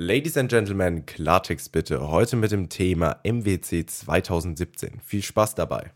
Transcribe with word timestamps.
Ladies 0.00 0.36
and 0.36 0.48
Gentlemen, 0.48 1.06
Klartext 1.06 1.72
bitte. 1.72 2.06
Heute 2.06 2.36
mit 2.36 2.52
dem 2.52 2.68
Thema 2.68 3.18
MWC 3.24 3.84
2017. 3.84 5.00
Viel 5.04 5.24
Spaß 5.24 5.56
dabei. 5.56 5.90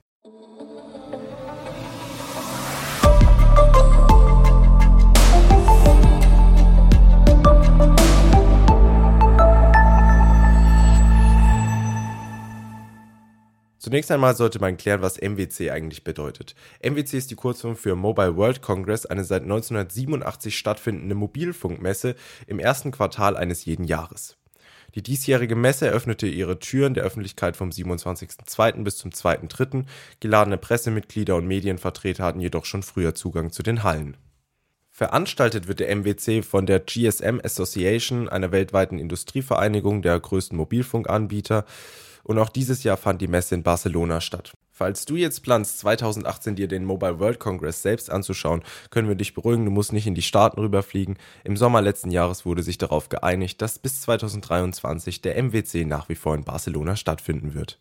Zunächst 13.93 14.11
einmal 14.11 14.34
sollte 14.34 14.59
man 14.59 14.79
klären, 14.79 15.02
was 15.02 15.20
MWC 15.20 15.70
eigentlich 15.70 16.02
bedeutet. 16.02 16.54
MWC 16.82 17.12
ist 17.18 17.30
die 17.30 17.34
Kurzform 17.34 17.77
für 17.77 17.95
Mobile 17.95 18.38
World 18.38 18.62
Congress, 18.62 19.04
eine 19.04 19.22
seit 19.22 19.42
1987 19.42 20.56
stattfindende 20.56 21.14
Mobilfunkmesse 21.14 22.16
im 22.46 22.59
ersten 22.59 22.91
Quartal 22.91 23.36
eines 23.36 23.66
jeden 23.66 23.84
Jahres. 23.84 24.38
Die 24.95 25.02
diesjährige 25.02 25.56
Messe 25.56 25.88
eröffnete 25.88 26.27
ihre 26.27 26.59
Türen 26.59 26.95
der 26.95 27.05
Öffentlichkeit 27.05 27.55
vom 27.55 27.68
27.02. 27.68 28.82
bis 28.82 28.96
zum 28.96 29.10
2.03. 29.10 29.84
Geladene 30.20 30.56
Pressemitglieder 30.56 31.37
und 31.37 31.46
Medienvertreter 31.46 32.24
hatten 32.24 32.40
jedoch 32.40 32.65
schon 32.65 32.82
früher 32.82 33.15
Zugang 33.15 33.52
zu 33.52 33.62
den 33.62 33.82
Hallen. 33.82 34.16
Veranstaltet 34.90 35.68
wird 35.68 35.80
der 35.80 35.95
MWC 35.95 36.43
von 36.43 36.65
der 36.65 36.80
GSM 36.80 37.40
Association, 37.45 38.30
einer 38.30 38.52
weltweiten 38.52 38.98
Industrievereinigung 38.98 40.01
der 40.01 40.18
größten 40.18 40.56
Mobilfunkanbieter 40.56 41.66
und 42.24 42.38
auch 42.38 42.48
dieses 42.48 42.82
Jahr 42.82 42.96
fand 42.96 43.20
die 43.20 43.28
Messe 43.28 43.54
in 43.54 43.62
Barcelona 43.62 44.20
statt. 44.20 44.52
Falls 44.74 45.04
du 45.04 45.16
jetzt 45.16 45.42
planst, 45.42 45.78
2018 45.80 46.56
dir 46.56 46.66
den 46.66 46.84
Mobile 46.84 47.20
World 47.20 47.38
Congress 47.38 47.82
selbst 47.82 48.10
anzuschauen, 48.10 48.62
können 48.90 49.06
wir 49.06 49.14
dich 49.14 49.34
beruhigen, 49.34 49.64
du 49.64 49.70
musst 49.70 49.92
nicht 49.92 50.06
in 50.06 50.14
die 50.14 50.22
Staaten 50.22 50.58
rüberfliegen. 50.58 51.18
Im 51.45 51.56
Sommer 51.56 51.82
letzten 51.82 52.10
Jahres 52.10 52.46
wurde 52.46 52.62
sich 52.62 52.78
darauf 52.78 53.08
geeinigt, 53.08 53.60
dass 53.62 53.78
bis 53.78 54.00
2023 54.00 55.20
der 55.20 55.40
MWC 55.40 55.84
nach 55.84 56.08
wie 56.08 56.14
vor 56.14 56.34
in 56.34 56.45
Barcelona 56.45 56.96
stattfinden 56.96 57.54
wird. 57.54 57.78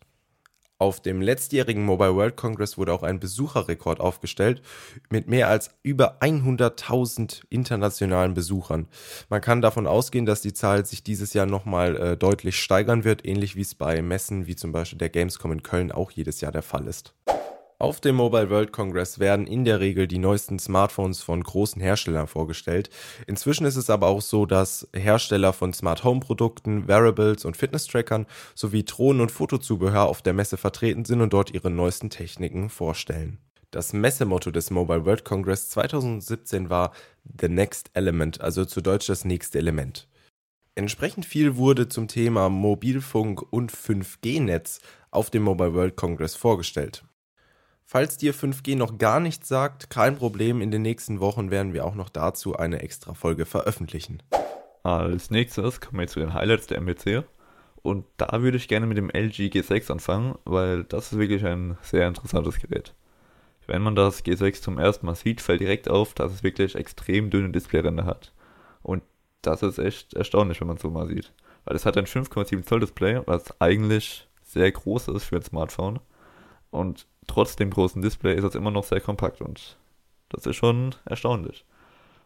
Auf 0.82 0.98
dem 0.98 1.22
letztjährigen 1.22 1.84
Mobile 1.84 2.16
World 2.16 2.36
Congress 2.36 2.76
wurde 2.76 2.92
auch 2.92 3.04
ein 3.04 3.20
Besucherrekord 3.20 4.00
aufgestellt 4.00 4.62
mit 5.10 5.28
mehr 5.28 5.46
als 5.46 5.70
über 5.84 6.20
100.000 6.20 7.42
internationalen 7.50 8.34
Besuchern. 8.34 8.88
Man 9.28 9.40
kann 9.40 9.62
davon 9.62 9.86
ausgehen, 9.86 10.26
dass 10.26 10.40
die 10.40 10.54
Zahl 10.54 10.84
sich 10.84 11.04
dieses 11.04 11.34
Jahr 11.34 11.46
nochmal 11.46 11.96
äh, 11.96 12.16
deutlich 12.16 12.56
steigern 12.56 13.04
wird, 13.04 13.24
ähnlich 13.24 13.54
wie 13.54 13.60
es 13.60 13.76
bei 13.76 14.02
Messen 14.02 14.48
wie 14.48 14.56
zum 14.56 14.72
Beispiel 14.72 14.98
der 14.98 15.10
Gamescom 15.10 15.52
in 15.52 15.62
Köln 15.62 15.92
auch 15.92 16.10
jedes 16.10 16.40
Jahr 16.40 16.50
der 16.50 16.62
Fall 16.62 16.88
ist. 16.88 17.14
Auf 17.82 18.00
dem 18.00 18.14
Mobile 18.14 18.48
World 18.48 18.72
Congress 18.72 19.18
werden 19.18 19.44
in 19.44 19.64
der 19.64 19.80
Regel 19.80 20.06
die 20.06 20.18
neuesten 20.18 20.60
Smartphones 20.60 21.20
von 21.20 21.42
großen 21.42 21.82
Herstellern 21.82 22.28
vorgestellt. 22.28 22.90
Inzwischen 23.26 23.66
ist 23.66 23.74
es 23.74 23.90
aber 23.90 24.06
auch 24.06 24.20
so, 24.20 24.46
dass 24.46 24.86
Hersteller 24.94 25.52
von 25.52 25.72
Smart 25.72 26.04
Home 26.04 26.20
Produkten, 26.20 26.86
Wearables 26.86 27.44
und 27.44 27.56
Fitness-Trackern 27.56 28.26
sowie 28.54 28.84
Drohnen- 28.84 29.20
und 29.20 29.32
Fotozubehör 29.32 30.04
auf 30.04 30.22
der 30.22 30.32
Messe 30.32 30.58
vertreten 30.58 31.04
sind 31.04 31.22
und 31.22 31.32
dort 31.32 31.52
ihre 31.52 31.70
neuesten 31.70 32.08
Techniken 32.08 32.70
vorstellen. 32.70 33.38
Das 33.72 33.92
Messemotto 33.92 34.52
des 34.52 34.70
Mobile 34.70 35.04
World 35.04 35.24
Congress 35.24 35.68
2017 35.70 36.70
war 36.70 36.92
The 37.40 37.48
Next 37.48 37.90
Element, 37.94 38.40
also 38.40 38.64
zu 38.64 38.80
Deutsch 38.80 39.08
das 39.08 39.24
nächste 39.24 39.58
Element. 39.58 40.06
Entsprechend 40.76 41.26
viel 41.26 41.56
wurde 41.56 41.88
zum 41.88 42.06
Thema 42.06 42.48
Mobilfunk 42.48 43.42
und 43.50 43.72
5G-Netz 43.72 44.78
auf 45.10 45.30
dem 45.30 45.42
Mobile 45.42 45.74
World 45.74 45.96
Congress 45.96 46.36
vorgestellt. 46.36 47.02
Falls 47.84 48.16
dir 48.16 48.34
5G 48.34 48.76
noch 48.76 48.98
gar 48.98 49.20
nichts 49.20 49.48
sagt, 49.48 49.90
kein 49.90 50.16
Problem, 50.16 50.60
in 50.60 50.70
den 50.70 50.82
nächsten 50.82 51.20
Wochen 51.20 51.50
werden 51.50 51.74
wir 51.74 51.84
auch 51.84 51.94
noch 51.94 52.08
dazu 52.08 52.56
eine 52.56 52.80
extra 52.80 53.14
Folge 53.14 53.44
veröffentlichen. 53.44 54.22
Als 54.82 55.30
nächstes 55.30 55.80
kommen 55.80 56.00
wir 56.00 56.08
zu 56.08 56.20
den 56.20 56.34
Highlights 56.34 56.66
der 56.66 56.80
MWC. 56.80 57.24
Und 57.82 58.06
da 58.16 58.42
würde 58.42 58.56
ich 58.56 58.68
gerne 58.68 58.86
mit 58.86 58.96
dem 58.96 59.10
LG 59.10 59.50
G6 59.50 59.90
anfangen, 59.90 60.36
weil 60.44 60.84
das 60.84 61.12
ist 61.12 61.18
wirklich 61.18 61.44
ein 61.44 61.76
sehr 61.82 62.06
interessantes 62.06 62.60
Gerät. 62.60 62.94
Wenn 63.66 63.82
man 63.82 63.94
das 63.94 64.24
G6 64.24 64.60
zum 64.60 64.78
ersten 64.78 65.06
Mal 65.06 65.14
sieht, 65.14 65.40
fällt 65.40 65.60
direkt 65.60 65.88
auf, 65.88 66.14
dass 66.14 66.32
es 66.32 66.42
wirklich 66.42 66.74
extrem 66.74 67.30
dünne 67.30 67.50
Displayränder 67.50 68.04
hat. 68.04 68.32
Und 68.82 69.02
das 69.42 69.62
ist 69.62 69.78
echt 69.78 70.14
erstaunlich, 70.14 70.60
wenn 70.60 70.68
man 70.68 70.76
es 70.76 70.82
so 70.82 70.90
mal 70.90 71.08
sieht. 71.08 71.32
Weil 71.64 71.76
es 71.76 71.86
hat 71.86 71.96
ein 71.96 72.06
5,7 72.06 72.64
Zoll 72.64 72.80
Display, 72.80 73.20
was 73.26 73.60
eigentlich 73.60 74.28
sehr 74.42 74.70
groß 74.70 75.08
ist 75.08 75.24
für 75.24 75.36
ein 75.36 75.42
Smartphone. 75.42 76.00
Und 76.70 77.06
trotz 77.32 77.56
dem 77.56 77.70
großen 77.70 78.02
Display 78.02 78.34
ist 78.34 78.44
es 78.44 78.54
immer 78.54 78.70
noch 78.70 78.84
sehr 78.84 79.00
kompakt 79.00 79.40
und 79.40 79.78
das 80.28 80.44
ist 80.44 80.56
schon 80.56 80.94
erstaunlich. 81.06 81.64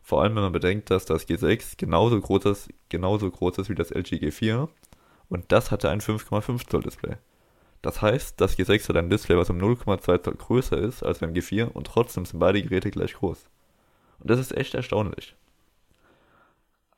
Vor 0.02 0.22
allem, 0.22 0.34
wenn 0.34 0.42
man 0.42 0.52
bedenkt, 0.52 0.90
dass 0.90 1.04
das 1.04 1.28
G6 1.28 1.76
genauso 1.76 2.20
groß 2.20 2.44
ist, 2.46 2.68
genauso 2.88 3.30
groß 3.30 3.58
ist 3.58 3.68
wie 3.70 3.76
das 3.76 3.90
LG 3.90 4.14
G4 4.16 4.68
und 5.28 5.52
das 5.52 5.70
hatte 5.70 5.90
ein 5.90 6.00
5,5 6.00 6.68
Zoll 6.68 6.82
Display. 6.82 7.16
Das 7.82 8.02
heißt, 8.02 8.40
das 8.40 8.58
G6 8.58 8.88
hat 8.88 8.96
ein 8.96 9.10
Display, 9.10 9.36
was 9.36 9.48
um 9.48 9.58
0,2 9.58 10.22
Zoll 10.22 10.34
größer 10.34 10.78
ist 10.78 11.04
als 11.04 11.20
beim 11.20 11.32
G4 11.32 11.66
und 11.66 11.86
trotzdem 11.86 12.24
sind 12.24 12.40
beide 12.40 12.60
Geräte 12.60 12.90
gleich 12.90 13.14
groß. 13.14 13.46
Und 14.18 14.30
das 14.30 14.40
ist 14.40 14.56
echt 14.56 14.74
erstaunlich. 14.74 15.36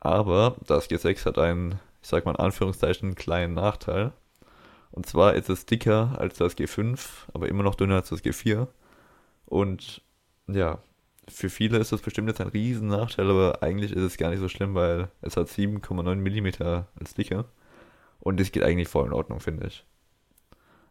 Aber 0.01 0.57
das 0.67 0.89
G6 0.89 1.27
hat 1.27 1.39
einen, 1.39 1.73
ich 2.01 2.09
sag 2.09 2.25
mal 2.25 2.33
in 2.33 2.41
Anführungszeichen, 2.41 3.17
kleinen 3.17 3.53
Nachteil. 3.53 4.13
Und 4.91 5.07
zwar 5.07 5.35
ist 5.35 5.49
es 5.49 5.67
dicker 5.67 6.17
als 6.19 6.39
das 6.39 6.57
G5, 6.57 6.99
aber 7.35 7.49
immer 7.49 7.63
noch 7.63 7.75
dünner 7.75 7.97
als 7.97 8.09
das 8.09 8.25
G4. 8.25 8.69
Und 9.47 10.03
ja, 10.47 10.79
für 11.29 11.51
viele 11.51 11.79
ist 11.79 11.93
das 11.93 12.01
bestimmt 12.01 12.29
jetzt 12.29 12.41
ein 12.41 12.49
riesen 12.49 12.89
Nachteil, 12.89 13.31
aber 13.31 13.63
eigentlich 13.63 13.93
ist 13.93 14.03
es 14.03 14.17
gar 14.17 14.31
nicht 14.31 14.41
so 14.41 14.49
schlimm, 14.49 14.75
weil 14.75 15.09
es 15.21 15.37
hat 15.37 15.49
7,9 15.49 16.15
mm 16.17 16.83
als 16.99 17.15
Dicke. 17.15 17.45
Und 18.21 18.41
das 18.41 18.51
geht 18.51 18.63
eigentlich 18.63 18.89
voll 18.89 19.07
in 19.07 19.13
Ordnung, 19.13 19.41
finde 19.41 19.67
ich. 19.69 19.85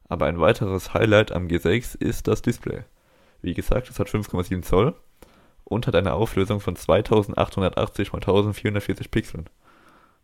Aber 0.10 0.28
ein 0.28 0.40
weiteres 0.40 0.94
Highlight 0.94 1.32
am 1.32 1.48
G6 1.48 2.00
ist 2.02 2.28
das 2.28 2.42
Display. 2.42 2.84
Wie 3.42 3.54
gesagt, 3.54 3.90
es 3.90 4.00
hat 4.00 4.08
5,7 4.08 4.62
Zoll 4.62 4.96
und 5.64 5.86
hat 5.86 5.96
eine 5.96 6.14
Auflösung 6.14 6.60
von 6.60 6.76
2880 6.76 8.08
x 8.08 8.14
1440 8.14 9.12
Pixeln. 9.12 9.50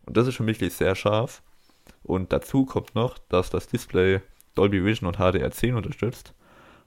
Und 0.06 0.16
das 0.16 0.26
ist 0.26 0.34
schon 0.34 0.46
wirklich 0.46 0.74
sehr 0.74 0.94
scharf. 0.94 1.42
Und 2.02 2.32
dazu 2.32 2.66
kommt 2.66 2.94
noch, 2.94 3.18
dass 3.28 3.50
das 3.50 3.66
Display 3.66 4.20
Dolby 4.54 4.84
Vision 4.84 5.08
und 5.08 5.18
HDR10 5.18 5.74
unterstützt. 5.74 6.34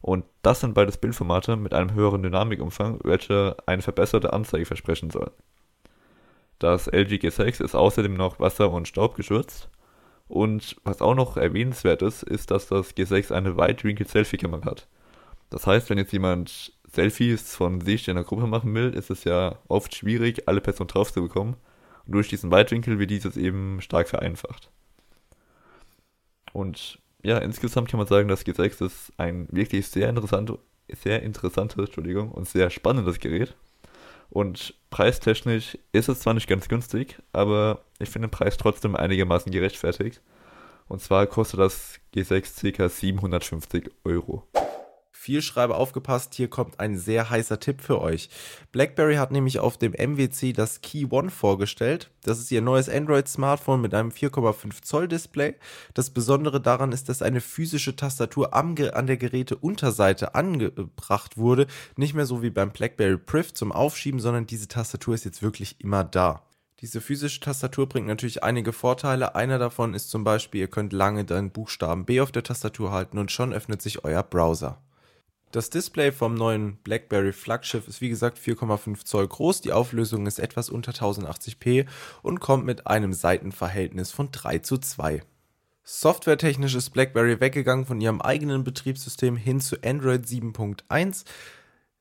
Und 0.02 0.26
das 0.42 0.62
sind 0.62 0.74
beides 0.74 0.98
Bildformate 0.98 1.56
mit 1.56 1.74
einem 1.74 1.94
höheren 1.94 2.24
Dynamikumfang, 2.24 3.00
welche 3.04 3.58
eine 3.66 3.82
verbesserte 3.82 4.32
Anzeige 4.32 4.66
versprechen 4.66 5.10
sollen. 5.10 5.32
Das 6.60 6.88
LG 6.88 7.16
G6 7.16 7.64
ist 7.64 7.76
außerdem 7.76 8.14
noch 8.16 8.40
wasser- 8.40 8.72
und 8.72 8.88
staubgeschützt. 8.88 9.70
Und 10.28 10.76
was 10.84 11.02
auch 11.02 11.16
noch 11.16 11.38
erwähnenswert 11.38 12.02
ist, 12.02 12.24
ist, 12.24 12.52
dass 12.52 12.68
das 12.68 12.96
G6 12.96 13.32
eine 13.32 13.58
Weitwinkel-Selfie-Kamera 13.58 14.66
hat. 14.66 14.88
Das 15.50 15.66
heißt, 15.66 15.90
wenn 15.90 15.98
jetzt 15.98 16.12
jemand 16.12 16.74
Selfies 16.92 17.56
von 17.56 17.82
sich 17.82 18.08
in 18.08 18.16
der 18.16 18.26
Gruppe 18.26 18.48
machen 18.48 18.74
will, 18.74 18.94
ist 18.94 19.10
es 19.10 19.24
ja 19.24 19.60
oft 19.68 19.96
schwierig, 19.96 20.48
alle 20.48 20.62
Personen 20.62 20.90
drauf 20.90 21.14
zu 21.14 21.22
bekommen. 21.22 21.56
Und 22.06 22.14
durch 22.14 22.28
diesen 22.28 22.52
Weitwinkel 22.52 23.00
wird 23.00 23.12
dieses 23.12 23.38
eben 23.38 23.80
stark 23.82 24.10
vereinfacht. 24.10 24.72
Und 26.58 26.98
ja, 27.22 27.38
insgesamt 27.38 27.88
kann 27.88 28.00
man 28.00 28.08
sagen, 28.08 28.30
das 28.30 28.44
G6 28.44 28.84
ist 28.84 29.14
ein 29.18 29.48
wirklich 29.52 29.88
sehr 29.90 30.10
interessantes, 30.10 30.58
sehr 30.88 31.22
interessantes, 31.22 31.78
Entschuldigung, 31.78 32.32
und 32.32 32.48
sehr 32.48 32.72
spannendes 32.72 33.20
Gerät. 33.20 33.56
Und 34.32 34.74
preistechnisch 34.90 35.78
ist 35.92 36.10
es 36.10 36.22
zwar 36.22 36.34
nicht 36.34 36.50
ganz 36.50 36.68
günstig, 36.68 37.20
aber 37.32 37.84
ich 38.00 38.10
finde 38.10 38.28
den 38.28 38.32
Preis 38.32 38.58
trotzdem 38.58 38.96
einigermaßen 38.96 39.52
gerechtfertigt. 39.52 40.20
Und 40.88 41.00
zwar 41.00 41.28
kostet 41.28 41.60
das 41.60 42.00
G6 42.16 42.72
ca. 42.76 42.90
750 42.90 43.92
Euro. 44.04 44.48
Vielschreiber 45.28 45.76
aufgepasst, 45.76 46.36
hier 46.36 46.48
kommt 46.48 46.80
ein 46.80 46.98
sehr 46.98 47.30
heißer 47.30 47.60
Tipp 47.60 47.82
für 47.82 48.00
euch. 48.00 48.30
BlackBerry 48.72 49.16
hat 49.16 49.34
nämlich 49.34 49.60
auf 49.60 49.78
dem 49.78 49.92
MWC 49.92 50.54
das 50.54 50.80
Key 50.80 51.06
One 51.10 51.30
vorgestellt. 51.32 52.12
Das 52.24 52.40
ist 52.40 52.50
ihr 52.50 52.62
neues 52.62 52.88
Android-Smartphone 52.88 53.82
mit 53.82 53.94
einem 53.94 54.12
4,5 54.12 54.84
Zoll 54.84 55.10
Display. 55.10 55.56
Das 55.94 56.12
Besondere 56.12 56.62
daran 56.62 56.94
ist, 56.94 57.10
dass 57.10 57.22
eine 57.22 57.42
physische 57.42 57.98
Tastatur 57.98 58.54
am, 58.54 58.76
an 58.94 59.06
der 59.06 59.18
Geräteunterseite 59.18 60.34
angebracht 60.34 61.36
wurde. 61.36 61.68
Nicht 61.98 62.14
mehr 62.14 62.26
so 62.26 62.42
wie 62.42 62.50
beim 62.50 62.72
BlackBerry 62.72 63.18
Priv 63.18 63.54
zum 63.54 63.74
Aufschieben, 63.74 64.22
sondern 64.22 64.48
diese 64.48 64.70
Tastatur 64.70 65.14
ist 65.14 65.26
jetzt 65.26 65.42
wirklich 65.42 65.82
immer 65.82 66.06
da. 66.06 66.44
Diese 66.80 67.02
physische 67.02 67.42
Tastatur 67.42 67.90
bringt 67.90 68.08
natürlich 68.08 68.44
einige 68.44 68.72
Vorteile. 68.72 69.36
Einer 69.36 69.60
davon 69.60 69.94
ist 69.94 70.10
zum 70.10 70.24
Beispiel, 70.24 70.62
ihr 70.62 70.70
könnt 70.70 70.94
lange 70.94 71.26
den 71.26 71.52
Buchstaben 71.52 72.06
B 72.06 72.22
auf 72.22 72.32
der 72.32 72.44
Tastatur 72.44 72.94
halten 72.94 73.18
und 73.18 73.30
schon 73.30 73.52
öffnet 73.52 73.82
sich 73.82 74.06
euer 74.06 74.24
Browser. 74.24 74.82
Das 75.52 75.70
Display 75.70 76.12
vom 76.12 76.34
neuen 76.34 76.76
BlackBerry 76.84 77.32
Flaggschiff 77.32 77.88
ist 77.88 78.02
wie 78.02 78.10
gesagt 78.10 78.38
4,5 78.38 79.06
Zoll 79.06 79.28
groß, 79.30 79.62
die 79.62 79.72
Auflösung 79.72 80.28
ist 80.28 80.40
etwas 80.40 80.70
unter 80.70 80.92
1080p 80.92 81.86
und 82.22 82.42
kommt 82.42 82.66
mit 82.66 82.86
einem 82.86 83.14
Seitenverhältnis 83.14 84.12
von 84.12 84.30
3 84.32 84.60
zu 84.60 84.78
2. 84.78 85.24
Softwaretechnisch 85.86 86.76
ist 86.76 86.90
BlackBerry 86.90 87.40
weggegangen 87.40 87.86
von 87.86 88.02
ihrem 88.02 88.22
eigenen 88.22 88.66
Betriebssystem 88.66 89.38
hin 89.38 89.62
zu 89.62 89.78
Android 89.84 90.26
7.1. 90.26 91.24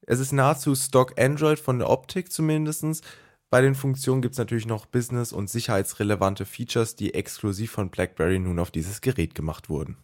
Es 0.02 0.18
ist 0.18 0.32
nahezu 0.32 0.74
Stock 0.74 1.16
Android 1.20 1.60
von 1.60 1.78
der 1.78 1.88
Optik 1.88 2.32
zumindest. 2.32 3.04
Bei 3.48 3.60
den 3.60 3.76
Funktionen 3.76 4.22
gibt 4.22 4.32
es 4.32 4.38
natürlich 4.38 4.66
noch 4.66 4.86
business- 4.86 5.32
und 5.32 5.48
sicherheitsrelevante 5.48 6.46
Features, 6.46 6.96
die 6.96 7.14
exklusiv 7.14 7.70
von 7.70 7.90
BlackBerry 7.90 8.40
nun 8.40 8.58
auf 8.58 8.72
dieses 8.72 9.00
Gerät 9.00 9.36
gemacht 9.36 9.68
wurden. 9.68 9.96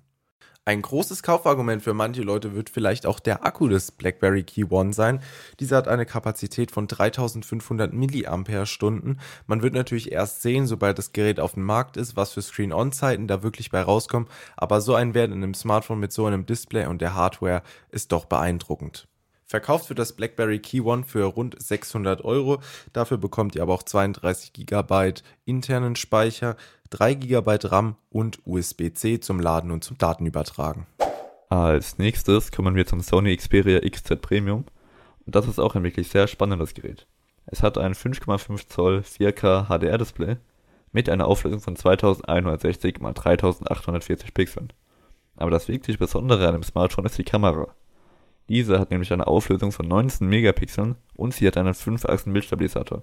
Ein 0.65 0.81
großes 0.81 1.25
Kaufargument 1.25 1.83
für 1.83 1.93
manche 1.93 2.23
Leute 2.23 2.55
wird 2.55 2.71
vielleicht 2.71 3.05
auch 3.05 3.19
der 3.19 3.45
Akku 3.45 3.67
des 3.67 3.91
BlackBerry 3.91 4.45
Key 4.45 4.65
One 4.71 4.93
sein. 4.93 5.21
Dieser 5.59 5.77
hat 5.79 5.89
eine 5.89 6.07
Kapazität 6.07 6.71
von 6.71 6.87
3500 6.87 7.93
mAh. 7.93 9.17
Man 9.49 9.63
wird 9.63 9.75
natürlich 9.75 10.13
erst 10.13 10.41
sehen, 10.43 10.69
sobald 10.69 10.99
das 10.99 11.13
Gerät 11.13 11.41
auf 11.41 11.55
dem 11.55 11.65
Markt 11.65 11.97
ist, 11.97 12.15
was 12.15 12.35
für 12.35 12.43
Screen-On-Zeiten 12.43 13.27
da 13.27 13.43
wirklich 13.43 13.73
bei 13.73 13.83
rauskommen, 13.83 14.29
aber 14.57 14.81
so 14.81 14.95
ein 14.95 15.15
Wert 15.15 15.33
in 15.33 15.43
einem 15.43 15.55
Smartphone 15.55 15.99
mit 15.99 16.13
so 16.13 16.27
einem 16.27 16.47
Display 16.47 16.87
und 16.87 17.03
der 17.03 17.17
Hardware 17.17 17.65
ist 17.91 18.13
doch 18.13 18.27
beeindruckend. 18.27 19.09
Verkauft 19.53 19.91
wird 19.91 19.99
das 19.99 20.15
BlackBerry 20.15 20.61
Key 20.61 20.81
One 20.81 21.05
für 21.05 21.25
rund 21.25 21.61
600 21.63 22.25
Euro. 22.25 22.63
Dafür 22.95 23.19
bekommt 23.19 23.55
ihr 23.55 23.61
aber 23.61 23.75
auch 23.75 23.83
32 23.83 24.55
GB 24.55 25.13
internen 25.45 25.95
Speicher, 25.95 26.57
3 26.89 27.13
GB 27.13 27.59
RAM 27.65 27.97
und 28.09 28.39
USB-C 28.47 29.21
zum 29.21 29.41
Laden 29.41 29.71
und 29.71 29.85
zum 29.85 29.99
Datenübertragen. 29.99 30.87
Als 31.51 31.99
nächstes 31.99 32.51
kommen 32.51 32.77
wir 32.77 32.87
zum 32.87 33.03
Sony 33.03 33.37
Xperia 33.37 33.81
XZ 33.81 34.23
Premium. 34.23 34.65
Und 35.27 35.37
das 35.37 35.47
ist 35.47 35.59
auch 35.59 35.75
ein 35.75 35.85
wirklich 35.85 36.09
sehr 36.09 36.29
spannendes 36.29 36.73
Gerät. 36.73 37.07
Es 37.45 37.63
hat 37.63 37.77
ein 37.77 37.93
5,5 37.93 38.69
Zoll 38.69 39.01
4K 39.01 39.67
HDR-Display 39.67 40.39
mit 40.93 41.11
einer 41.11 41.27
Auflösung 41.27 41.61
von 41.61 41.77
2160 41.77 42.95
x 42.95 43.01
3840 43.03 44.33
Pixeln. 44.33 44.73
Aber 45.37 45.51
das 45.51 45.69
wirklich 45.69 45.99
Besondere 45.99 46.49
an 46.49 46.55
dem 46.55 46.63
Smartphone 46.63 47.05
ist 47.05 47.19
die 47.19 47.25
Kamera. 47.25 47.69
Diese 48.49 48.79
hat 48.79 48.91
nämlich 48.91 49.13
eine 49.13 49.27
Auflösung 49.27 49.73
von 49.73 49.87
19 49.89 50.29
Megapixeln 50.29 50.97
und 51.15 51.35
sie 51.35 51.47
hat 51.47 51.57
einen 51.57 51.73
5-Achsen-Bildstabilisator. 51.73 53.03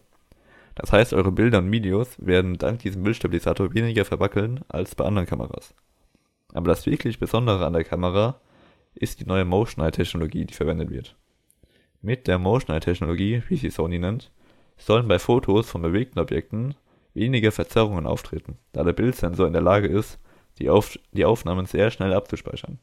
Das 0.76 0.92
heißt, 0.92 1.14
eure 1.14 1.32
Bilder 1.32 1.60
und 1.60 1.72
Videos 1.72 2.16
werden 2.20 2.58
dank 2.58 2.80
diesem 2.80 3.04
Bildstabilisator 3.04 3.74
weniger 3.74 4.06
verwackeln 4.06 4.62
als 4.70 4.96
bei 4.96 5.06
anderen 5.06 5.28
Kameras. 5.28 5.74
Aber 6.54 6.68
das 6.68 6.86
wirklich 6.86 7.20
Besondere 7.20 7.66
an 7.66 7.74
der 7.74 7.84
Kamera 7.84 8.40
ist 8.96 9.20
die 9.20 9.26
neue 9.26 9.46
Motion 9.46 9.84
Eye 9.84 9.92
Technologie, 9.92 10.46
die 10.46 10.54
verwendet 10.54 10.90
wird. 10.90 11.16
Mit 12.02 12.28
der 12.28 12.40
Motion 12.40 12.76
Eye 12.76 12.80
Technologie, 12.80 13.44
wie 13.48 13.58
sie 13.58 13.70
Sony 13.70 14.00
nennt, 14.00 14.32
sollen 14.78 15.08
bei 15.08 15.20
Fotos 15.20 15.70
von 15.70 15.82
bewegten 15.82 16.20
Objekten 16.20 16.76
weniger 17.14 17.52
Verzerrungen 17.52 18.06
auftreten, 18.06 18.58
da 18.72 18.84
der 18.84 18.94
Bildsensor 18.94 19.48
in 19.48 19.54
der 19.54 19.62
Lage 19.62 19.88
ist, 19.88 20.20
die, 20.60 20.70
Auf 20.70 20.98
die 21.12 21.26
Aufnahmen 21.26 21.66
sehr 21.66 21.90
schnell 21.92 22.14
abzuspeichern. 22.14 22.80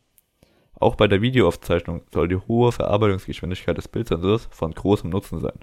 Auch 0.78 0.94
bei 0.94 1.08
der 1.08 1.22
Videoaufzeichnung 1.22 2.02
soll 2.12 2.28
die 2.28 2.36
hohe 2.36 2.70
Verarbeitungsgeschwindigkeit 2.70 3.78
des 3.78 3.88
Bildsensors 3.88 4.48
von 4.50 4.72
großem 4.72 5.08
Nutzen 5.08 5.40
sein. 5.40 5.58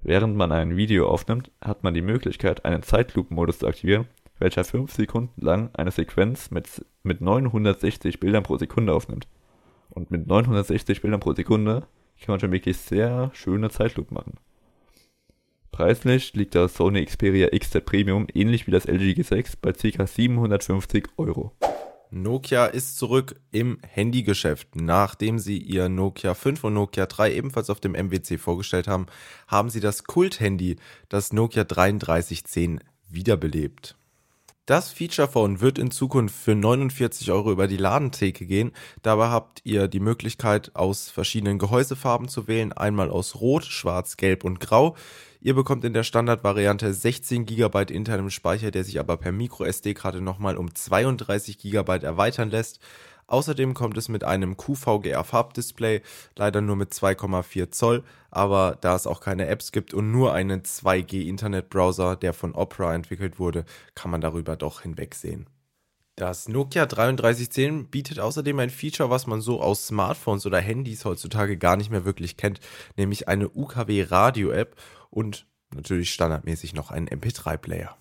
Während 0.00 0.36
man 0.36 0.50
ein 0.50 0.76
Video 0.76 1.08
aufnimmt, 1.08 1.50
hat 1.60 1.84
man 1.84 1.94
die 1.94 2.02
Möglichkeit, 2.02 2.64
einen 2.64 2.82
Zeitlupenmodus 2.82 3.58
zu 3.58 3.66
aktivieren, 3.66 4.06
welcher 4.38 4.64
5 4.64 4.92
Sekunden 4.92 5.40
lang 5.40 5.70
eine 5.74 5.90
Sequenz 5.90 6.50
mit, 6.50 6.84
mit 7.02 7.20
960 7.20 8.18
Bildern 8.18 8.42
pro 8.42 8.56
Sekunde 8.56 8.94
aufnimmt. 8.94 9.28
Und 9.90 10.10
mit 10.10 10.26
960 10.26 11.02
Bildern 11.02 11.20
pro 11.20 11.34
Sekunde 11.34 11.86
kann 12.20 12.32
man 12.32 12.40
schon 12.40 12.52
wirklich 12.52 12.78
sehr 12.78 13.30
schöne 13.34 13.70
Zeitlupen 13.70 14.14
machen. 14.14 14.34
Preislich 15.70 16.34
liegt 16.34 16.54
das 16.54 16.74
Sony 16.74 17.04
Xperia 17.04 17.48
XZ 17.48 17.84
Premium 17.84 18.26
ähnlich 18.32 18.66
wie 18.66 18.70
das 18.70 18.86
LG 18.86 19.18
G6 19.18 19.54
bei 19.60 19.72
ca. 19.72 20.06
750 20.06 21.08
Euro. 21.16 21.52
Nokia 22.10 22.66
ist 22.66 22.96
zurück 22.96 23.40
im 23.50 23.78
Handygeschäft. 23.86 24.76
Nachdem 24.76 25.38
sie 25.38 25.58
ihr 25.58 25.88
Nokia 25.88 26.34
5 26.34 26.64
und 26.64 26.74
Nokia 26.74 27.06
3 27.06 27.34
ebenfalls 27.34 27.70
auf 27.70 27.80
dem 27.80 27.92
MWC 27.92 28.38
vorgestellt 28.38 28.88
haben, 28.88 29.06
haben 29.48 29.70
sie 29.70 29.80
das 29.80 30.04
Kult-Handy, 30.04 30.76
das 31.08 31.32
Nokia 31.32 31.64
3310, 31.64 32.80
wiederbelebt. 33.08 33.96
Das 34.66 34.90
Feature 34.92 35.28
Phone 35.28 35.60
wird 35.60 35.78
in 35.78 35.90
Zukunft 35.90 36.34
für 36.34 36.54
49 36.54 37.30
Euro 37.30 37.52
über 37.52 37.66
die 37.66 37.76
Ladentheke 37.76 38.46
gehen. 38.46 38.72
Dabei 39.02 39.28
habt 39.28 39.60
ihr 39.64 39.88
die 39.88 40.00
Möglichkeit, 40.00 40.74
aus 40.74 41.10
verschiedenen 41.10 41.58
Gehäusefarben 41.58 42.28
zu 42.28 42.48
wählen. 42.48 42.72
Einmal 42.72 43.10
aus 43.10 43.42
Rot, 43.42 43.66
Schwarz, 43.66 44.16
Gelb 44.16 44.42
und 44.42 44.60
Grau. 44.60 44.96
Ihr 45.42 45.54
bekommt 45.54 45.84
in 45.84 45.92
der 45.92 46.02
Standardvariante 46.02 46.94
16 46.94 47.44
GB 47.44 47.92
internem 47.92 48.30
Speicher, 48.30 48.70
der 48.70 48.84
sich 48.84 48.98
aber 48.98 49.18
per 49.18 49.32
MicroSD-Karte 49.32 50.22
nochmal 50.22 50.56
um 50.56 50.74
32 50.74 51.58
GB 51.58 51.98
erweitern 51.98 52.48
lässt. 52.48 52.80
Außerdem 53.34 53.74
kommt 53.74 53.98
es 53.98 54.08
mit 54.08 54.22
einem 54.22 54.56
QVGA-Farbdisplay, 54.56 56.02
leider 56.36 56.60
nur 56.60 56.76
mit 56.76 56.92
2,4 56.92 57.72
Zoll, 57.72 58.04
aber 58.30 58.78
da 58.80 58.94
es 58.94 59.08
auch 59.08 59.20
keine 59.20 59.48
Apps 59.48 59.72
gibt 59.72 59.92
und 59.92 60.12
nur 60.12 60.32
einen 60.32 60.62
2G-Internetbrowser, 60.62 62.14
der 62.14 62.32
von 62.32 62.54
Opera 62.54 62.94
entwickelt 62.94 63.40
wurde, 63.40 63.64
kann 63.96 64.12
man 64.12 64.20
darüber 64.20 64.54
doch 64.54 64.82
hinwegsehen. 64.82 65.48
Das 66.14 66.46
Nokia 66.46 66.86
3310 66.86 67.90
bietet 67.90 68.20
außerdem 68.20 68.56
ein 68.60 68.70
Feature, 68.70 69.10
was 69.10 69.26
man 69.26 69.40
so 69.40 69.60
aus 69.60 69.88
Smartphones 69.88 70.46
oder 70.46 70.60
Handys 70.60 71.04
heutzutage 71.04 71.58
gar 71.58 71.76
nicht 71.76 71.90
mehr 71.90 72.04
wirklich 72.04 72.36
kennt, 72.36 72.60
nämlich 72.96 73.26
eine 73.26 73.48
UKW-Radio-App 73.48 74.76
und 75.10 75.48
natürlich 75.74 76.12
standardmäßig 76.12 76.72
noch 76.72 76.92
einen 76.92 77.08
MP3-Player. 77.08 77.96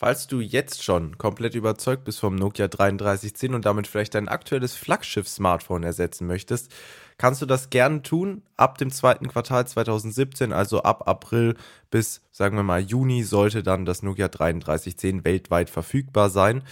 Falls 0.00 0.26
du 0.26 0.40
jetzt 0.40 0.82
schon 0.82 1.18
komplett 1.18 1.54
überzeugt 1.54 2.04
bist 2.04 2.20
vom 2.20 2.34
Nokia 2.34 2.68
3310 2.68 3.52
und 3.52 3.66
damit 3.66 3.86
vielleicht 3.86 4.14
dein 4.14 4.28
aktuelles 4.28 4.74
Flaggschiff-Smartphone 4.74 5.82
ersetzen 5.82 6.26
möchtest, 6.26 6.72
kannst 7.18 7.42
du 7.42 7.44
das 7.44 7.68
gerne 7.68 8.00
tun. 8.00 8.40
Ab 8.56 8.78
dem 8.78 8.90
zweiten 8.90 9.28
Quartal 9.28 9.66
2017, 9.66 10.54
also 10.54 10.84
ab 10.84 11.06
April 11.06 11.54
bis, 11.90 12.22
sagen 12.30 12.56
wir 12.56 12.62
mal, 12.62 12.80
Juni, 12.80 13.24
sollte 13.24 13.62
dann 13.62 13.84
das 13.84 14.02
Nokia 14.02 14.28
3310 14.28 15.22
weltweit 15.26 15.68
verfügbar 15.68 16.30
sein. 16.30 16.62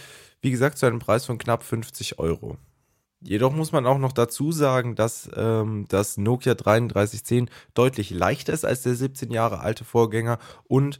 Wie 0.41 0.49
gesagt, 0.49 0.79
zu 0.79 0.87
einem 0.87 0.97
Preis 0.97 1.27
von 1.27 1.37
knapp 1.37 1.61
50 1.61 2.17
Euro. 2.17 2.57
Jedoch 3.21 3.53
muss 3.53 3.71
man 3.71 3.85
auch 3.85 3.99
noch 3.99 4.13
dazu 4.13 4.51
sagen, 4.51 4.95
dass 4.95 5.29
ähm, 5.35 5.85
das 5.87 6.17
Nokia 6.17 6.55
3310 6.55 7.51
deutlich 7.75 8.09
leichter 8.09 8.53
ist 8.53 8.65
als 8.65 8.81
der 8.81 8.95
17 8.95 9.29
Jahre 9.29 9.59
alte 9.59 9.85
Vorgänger 9.85 10.39
und 10.63 10.99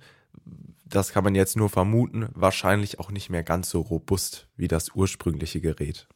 das 0.89 1.13
kann 1.13 1.23
man 1.23 1.35
jetzt 1.35 1.55
nur 1.55 1.69
vermuten, 1.69 2.29
wahrscheinlich 2.33 2.99
auch 2.99 3.11
nicht 3.11 3.29
mehr 3.29 3.43
ganz 3.43 3.69
so 3.69 3.81
robust 3.81 4.47
wie 4.55 4.67
das 4.67 4.95
ursprüngliche 4.95 5.61
Gerät. 5.61 6.07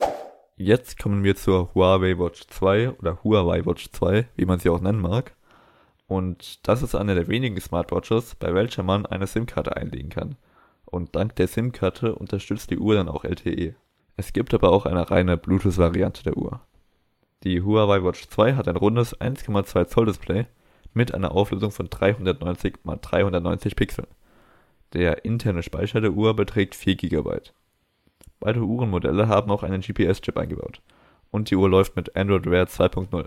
Jetzt 0.56 1.00
kommen 1.00 1.24
wir 1.24 1.36
zur 1.36 1.74
Huawei 1.74 2.18
Watch 2.18 2.48
2 2.48 2.92
oder 2.92 3.24
Huawei 3.24 3.66
Watch 3.66 3.92
2, 3.92 4.28
wie 4.36 4.46
man 4.46 4.60
sie 4.60 4.70
auch 4.70 4.81
nennen 4.81 5.02
mag. 5.02 5.36
Und 6.08 6.68
das 6.68 6.84
ist 6.84 6.96
eine 6.96 7.16
der 7.16 7.28
wenigen 7.28 7.60
Smartwatches, 7.60 8.36
bei 8.36 8.54
welcher 8.54 8.84
man 8.84 9.06
eine 9.06 9.28
SIM-Karte 9.28 9.75
einlegen 9.75 10.10
kann. 10.10 10.36
Und 10.86 11.16
dank 11.16 11.36
der 11.38 11.48
SIM-Karte 11.48 12.16
unterstützt 12.16 12.69
die 12.69 12.78
Uhr 12.78 12.96
dann 12.96 13.10
auch 13.10 13.24
LTE. 13.24 13.76
Es 14.16 14.33
gibt 14.33 14.54
aber 14.54 14.71
auch 14.71 14.86
eine 14.86 15.09
reine 15.09 15.38
Bluetooth-Variante 15.38 16.24
der 16.24 16.38
Uhr. 16.38 16.62
Die 17.44 17.62
Huawei 17.62 18.04
Watch 18.04 18.28
2 18.30 18.54
hat 18.56 18.68
ein 18.68 18.76
rundes 18.78 19.19
1,2 19.19 19.86
Zoll 19.86 20.06
Display 20.06 20.45
mit 20.94 21.14
einer 21.14 21.31
Auflösung 21.31 21.71
von 21.71 21.90
390 21.90 22.76
x 22.76 23.02
390 23.02 23.76
Pixeln. 23.76 24.07
Der 24.94 25.26
interne 25.26 25.64
Speicher 25.64 26.02
der 26.02 26.12
Uhr 26.12 26.35
beträgt 26.35 26.76
4 26.76 26.95
GB. 26.95 27.40
Beide 28.40 28.62
Uhrenmodelle 28.62 29.28
haben 29.28 29.50
auch 29.50 29.64
einen 29.64 29.81
GPS-Chip 29.81 30.38
eingebaut 30.38 30.81
und 31.31 31.50
die 31.50 31.56
Uhr 31.56 31.68
läuft 31.68 31.95
mit 31.95 32.16
Android 32.16 32.45
Wear 32.45 32.68
2.0. 32.68 33.26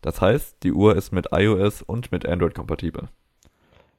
Das 0.00 0.20
heißt, 0.20 0.62
die 0.62 0.72
Uhr 0.72 0.94
ist 0.94 1.12
mit 1.12 1.28
iOS 1.32 1.82
und 1.82 2.12
mit 2.12 2.24
Android 2.24 2.54
kompatibel. 2.54 3.08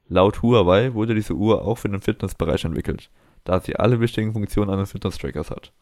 Laut 0.07 0.41
Huawei 0.41 0.93
wurde 0.93 1.13
diese 1.13 1.33
Uhr 1.33 1.61
auch 1.63 1.77
für 1.77 1.89
den 1.89 2.01
Fitnessbereich 2.01 2.63
entwickelt, 2.63 3.09
da 3.43 3.59
sie 3.59 3.75
alle 3.75 3.99
wichtigen 3.99 4.31
Funktionen 4.31 4.71
eines 4.71 4.93
Fitness-Trackers 4.93 5.51
hat. 5.51 5.73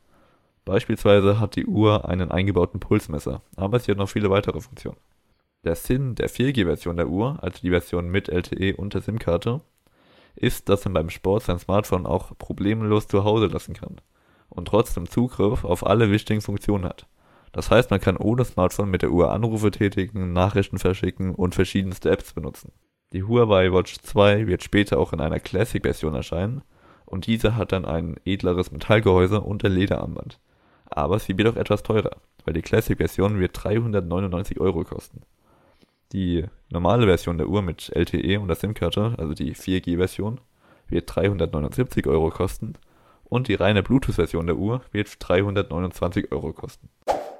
Beispielsweise 0.65 1.39
hat 1.39 1.55
die 1.55 1.65
Uhr 1.67 2.09
einen 2.09 2.31
eingebauten 2.31 2.79
Pulsmesser, 2.79 3.41
aber 3.55 3.79
sie 3.79 3.91
hat 3.91 3.97
noch 3.97 4.09
viele 4.09 4.31
weitere 4.31 4.59
Funktionen. 4.59 4.97
Der 5.63 5.75
Sinn 5.75 6.15
der 6.15 6.29
4G-Version 6.29 6.97
der 6.97 7.09
Uhr, 7.09 7.37
also 7.41 7.59
die 7.61 7.69
Version 7.69 8.09
mit 8.09 8.27
LTE 8.27 8.75
und 8.75 8.95
der 8.95 9.01
SIM-Karte, 9.01 9.61
ist, 10.37 10.69
dass 10.69 10.85
man 10.85 10.93
beim 10.93 11.09
Sport 11.09 11.43
sein 11.43 11.59
Smartphone 11.59 12.05
auch 12.05 12.37
problemlos 12.37 13.07
zu 13.07 13.23
Hause 13.23 13.47
lassen 13.47 13.73
kann 13.73 14.01
und 14.49 14.67
trotzdem 14.67 15.09
Zugriff 15.09 15.63
auf 15.63 15.85
alle 15.85 16.11
wichtigen 16.11 16.41
Funktionen 16.41 16.85
hat. 16.85 17.07
Das 17.51 17.71
heißt, 17.71 17.91
man 17.91 18.01
kann 18.01 18.17
ohne 18.17 18.45
Smartphone 18.45 18.89
mit 18.89 19.01
der 19.01 19.11
Uhr 19.11 19.31
Anrufe 19.31 19.71
tätigen, 19.71 20.33
Nachrichten 20.33 20.77
verschicken 20.77 21.33
und 21.33 21.55
verschiedenste 21.55 22.11
Apps 22.11 22.33
benutzen. 22.33 22.71
Die 23.13 23.23
Huawei 23.23 23.71
Watch 23.71 23.99
2 23.99 24.47
wird 24.47 24.63
später 24.63 24.99
auch 24.99 25.13
in 25.13 25.21
einer 25.21 25.39
Classic-Version 25.39 26.13
erscheinen 26.13 26.61
und 27.05 27.25
diese 27.25 27.55
hat 27.55 27.71
dann 27.71 27.85
ein 27.85 28.17
edleres 28.25 28.71
Metallgehäuse 28.71 29.41
und 29.41 29.63
ein 29.63 29.71
Lederarmband 29.71 30.39
aber 30.89 31.19
sie 31.19 31.37
wird 31.37 31.47
auch 31.47 31.55
etwas 31.55 31.83
teurer, 31.83 32.17
weil 32.45 32.53
die 32.53 32.61
Classic-Version 32.61 33.39
wird 33.39 33.51
399 33.53 34.59
Euro 34.59 34.83
kosten. 34.83 35.21
Die 36.13 36.45
normale 36.69 37.05
Version 37.05 37.37
der 37.37 37.49
Uhr 37.49 37.61
mit 37.61 37.91
LTE 37.93 38.39
und 38.39 38.47
der 38.47 38.55
SIM-Karte, 38.55 39.15
also 39.17 39.33
die 39.33 39.53
4G-Version, 39.53 40.39
wird 40.87 41.13
379 41.13 42.07
Euro 42.07 42.29
kosten 42.29 42.75
und 43.25 43.49
die 43.49 43.55
reine 43.55 43.83
Bluetooth-Version 43.83 44.47
der 44.47 44.57
Uhr 44.57 44.81
wird 44.91 45.15
329 45.19 46.31
Euro 46.31 46.53
kosten. 46.53 46.89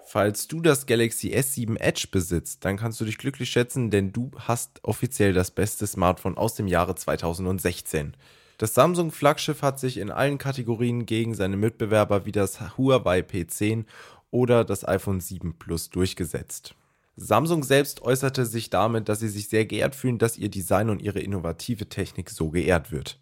Falls 0.05 0.47
du 0.47 0.61
das 0.61 0.85
Galaxy 0.85 1.33
S7 1.33 1.77
Edge 1.79 2.07
besitzt, 2.11 2.63
dann 2.63 2.77
kannst 2.77 2.99
du 3.01 3.05
dich 3.05 3.17
glücklich 3.17 3.49
schätzen, 3.49 3.89
denn 3.89 4.13
du 4.13 4.31
hast 4.37 4.79
offiziell 4.83 5.33
das 5.33 5.51
beste 5.51 5.85
Smartphone 5.85 6.37
aus 6.37 6.55
dem 6.55 6.67
Jahre 6.67 6.95
2016. 6.95 8.15
Das 8.57 8.73
Samsung-Flaggschiff 8.73 9.61
hat 9.61 9.79
sich 9.79 9.97
in 9.97 10.09
allen 10.09 10.37
Kategorien 10.37 11.05
gegen 11.05 11.35
seine 11.35 11.57
Mitbewerber 11.57 12.25
wie 12.25 12.31
das 12.31 12.77
Huawei 12.77 13.19
P10 13.19 13.85
oder 14.31 14.63
das 14.63 14.87
iPhone 14.87 15.19
7 15.19 15.59
Plus 15.59 15.89
durchgesetzt. 15.89 16.73
Samsung 17.19 17.63
selbst 17.63 18.03
äußerte 18.03 18.45
sich 18.45 18.69
damit, 18.69 19.09
dass 19.09 19.19
sie 19.19 19.27
sich 19.27 19.49
sehr 19.49 19.65
geehrt 19.65 19.95
fühlen, 19.95 20.19
dass 20.19 20.37
ihr 20.37 20.49
Design 20.49 20.91
und 20.91 21.01
ihre 21.01 21.19
innovative 21.19 21.89
Technik 21.89 22.29
so 22.29 22.51
geehrt 22.51 22.91
wird. 22.91 23.19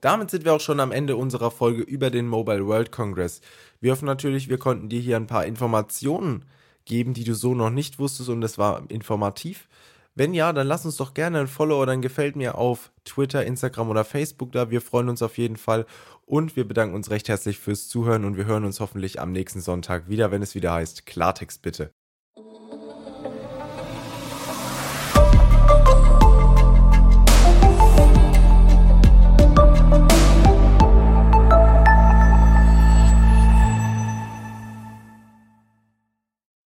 Damit 0.00 0.30
sind 0.30 0.44
wir 0.44 0.52
auch 0.52 0.60
schon 0.60 0.80
am 0.80 0.90
Ende 0.90 1.16
unserer 1.16 1.52
Folge 1.52 1.82
über 1.82 2.10
den 2.10 2.26
Mobile 2.26 2.66
World 2.66 2.90
Congress. 2.90 3.40
Wir 3.80 3.92
hoffen 3.92 4.06
natürlich, 4.06 4.48
wir 4.48 4.58
konnten 4.58 4.88
dir 4.88 5.00
hier 5.00 5.16
ein 5.16 5.28
paar 5.28 5.46
Informationen 5.46 6.44
geben, 6.84 7.14
die 7.14 7.24
du 7.24 7.34
so 7.34 7.54
noch 7.54 7.70
nicht 7.70 8.00
wusstest 8.00 8.28
und 8.28 8.42
es 8.42 8.58
war 8.58 8.82
informativ. 8.90 9.68
Wenn 10.16 10.34
ja, 10.34 10.52
dann 10.52 10.66
lass 10.66 10.84
uns 10.84 10.96
doch 10.96 11.14
gerne 11.14 11.40
ein 11.40 11.48
Follow 11.48 11.80
oder 11.80 11.92
ein 11.92 12.02
Gefällt 12.02 12.34
mir 12.34 12.56
auf 12.56 12.90
Twitter, 13.04 13.46
Instagram 13.46 13.90
oder 13.90 14.04
Facebook 14.04 14.52
da. 14.52 14.70
Wir 14.70 14.80
freuen 14.80 15.08
uns 15.08 15.22
auf 15.22 15.38
jeden 15.38 15.56
Fall 15.56 15.86
und 16.26 16.56
wir 16.56 16.66
bedanken 16.66 16.96
uns 16.96 17.10
recht 17.10 17.28
herzlich 17.28 17.58
fürs 17.60 17.88
Zuhören 17.88 18.24
und 18.24 18.36
wir 18.36 18.44
hören 18.44 18.64
uns 18.64 18.80
hoffentlich 18.80 19.20
am 19.20 19.32
nächsten 19.32 19.60
Sonntag 19.60 20.08
wieder, 20.08 20.32
wenn 20.32 20.42
es 20.42 20.54
wieder 20.54 20.72
heißt 20.72 21.06
Klartext 21.06 21.62
bitte. 21.62 21.92